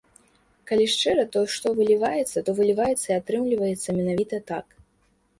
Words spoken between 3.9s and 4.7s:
менавіта так.